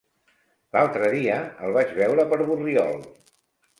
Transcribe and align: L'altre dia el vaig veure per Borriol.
L'altre 0.77 1.11
dia 1.15 1.37
el 1.67 1.77
vaig 1.77 1.93
veure 2.01 2.27
per 2.33 2.43
Borriol. 2.51 2.99